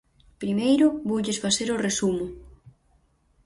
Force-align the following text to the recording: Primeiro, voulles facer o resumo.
Primeiro, 0.41 0.87
voulles 1.09 1.41
facer 1.43 1.67
o 1.75 1.81
resumo. 1.87 2.25